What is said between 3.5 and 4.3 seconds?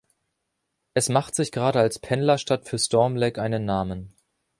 Namen.